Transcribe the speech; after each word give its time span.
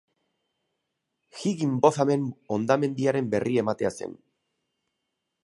Higginbothamen 1.41 2.25
hondamendiaren 2.57 3.31
berri 3.35 3.61
ematea 3.67 3.95
zen. 4.01 4.19